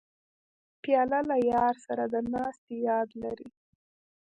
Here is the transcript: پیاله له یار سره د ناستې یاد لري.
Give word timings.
پیاله 0.81 1.19
له 1.29 1.37
یار 1.51 1.75
سره 1.85 2.03
د 2.13 2.15
ناستې 2.33 2.75
یاد 2.87 3.09
لري. 3.23 3.49